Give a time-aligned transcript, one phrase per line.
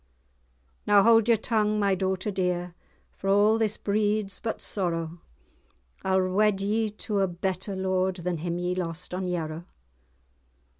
[0.87, 2.73] "Now haud[#] your tongue, my daughter dear,
[3.11, 5.19] For a' this breeds but sorrow;
[6.01, 9.65] I'll wed ye to a better lord, Than him ye lost on Yarrow."